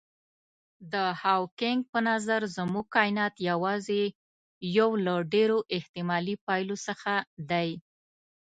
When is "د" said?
0.93-0.95